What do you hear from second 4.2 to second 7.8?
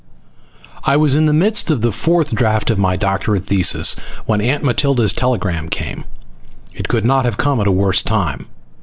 when Aunt Matilda's telegram came. It could not have come at a